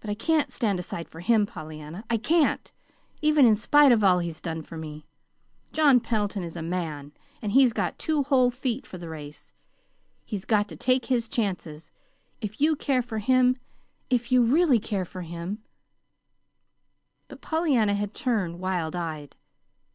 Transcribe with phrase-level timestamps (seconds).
[0.00, 2.04] But I can't stand aside for him, Pollyanna.
[2.08, 2.72] I can't
[3.20, 5.04] even in spite of all he's done for me.
[5.74, 9.52] John Pendleton is a man, and he's got two whole feet for the race.
[10.24, 11.90] He's got to take his chances.
[12.40, 13.58] If you care for him
[14.08, 15.58] if you really care for him"
[17.28, 19.36] But Pollyanna had turned, wild eyed.